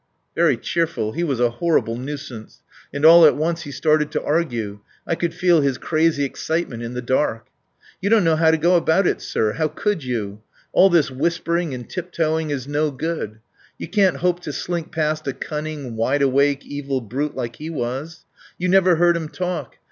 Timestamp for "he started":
3.61-4.09